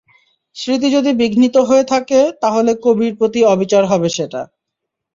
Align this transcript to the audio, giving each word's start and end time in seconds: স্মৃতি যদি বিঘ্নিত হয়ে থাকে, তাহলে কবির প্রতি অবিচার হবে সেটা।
স্মৃতি 0.55 0.87
যদি 0.93 1.11
বিঘ্নিত 1.13 1.55
হয়ে 1.69 1.85
থাকে, 1.85 2.19
তাহলে 2.41 2.71
কবির 2.83 3.13
প্রতি 3.19 3.39
অবিচার 3.53 3.83
হবে 3.85 4.07
সেটা। 4.09 4.41